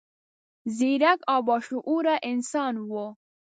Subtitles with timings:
[0.75, 2.91] ځیرک او با شعوره انسان و.